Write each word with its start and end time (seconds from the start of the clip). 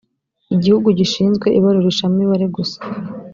igihugu 0.55 0.87
gishinzwe 0.99 1.47
ibarurisha 1.57 2.05
mibare 2.15 2.45
gusa 2.55 2.79